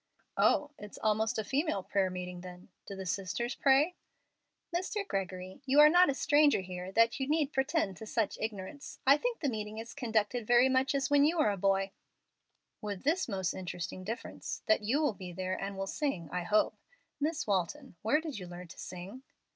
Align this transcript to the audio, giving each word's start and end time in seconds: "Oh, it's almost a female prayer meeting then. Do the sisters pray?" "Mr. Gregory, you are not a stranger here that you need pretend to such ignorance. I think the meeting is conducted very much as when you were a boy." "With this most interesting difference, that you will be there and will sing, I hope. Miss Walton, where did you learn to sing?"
"Oh, 0.37 0.71
it's 0.79 0.97
almost 1.03 1.37
a 1.37 1.43
female 1.43 1.83
prayer 1.83 2.09
meeting 2.09 2.41
then. 2.41 2.69
Do 2.87 2.95
the 2.95 3.05
sisters 3.05 3.53
pray?" 3.53 3.93
"Mr. 4.75 5.07
Gregory, 5.07 5.61
you 5.67 5.79
are 5.79 5.89
not 5.89 6.09
a 6.09 6.15
stranger 6.15 6.61
here 6.61 6.91
that 6.93 7.19
you 7.19 7.27
need 7.27 7.53
pretend 7.53 7.97
to 7.97 8.07
such 8.07 8.35
ignorance. 8.41 8.97
I 9.05 9.17
think 9.17 9.41
the 9.41 9.47
meeting 9.49 9.77
is 9.77 9.93
conducted 9.93 10.47
very 10.47 10.69
much 10.69 10.95
as 10.95 11.11
when 11.11 11.23
you 11.23 11.37
were 11.37 11.51
a 11.51 11.55
boy." 11.55 11.91
"With 12.81 13.03
this 13.03 13.29
most 13.29 13.53
interesting 13.53 14.03
difference, 14.03 14.63
that 14.65 14.81
you 14.81 15.03
will 15.03 15.13
be 15.13 15.31
there 15.33 15.53
and 15.53 15.77
will 15.77 15.85
sing, 15.85 16.31
I 16.31 16.45
hope. 16.45 16.79
Miss 17.19 17.45
Walton, 17.45 17.95
where 18.01 18.21
did 18.21 18.39
you 18.39 18.47
learn 18.47 18.69
to 18.69 18.79
sing?" 18.79 19.21